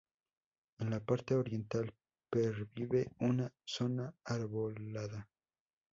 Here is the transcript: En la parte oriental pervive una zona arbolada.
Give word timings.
En 0.79 0.89
la 0.89 0.99
parte 0.99 1.35
oriental 1.35 1.93
pervive 2.31 3.07
una 3.19 3.53
zona 3.63 4.11
arbolada. 4.25 5.29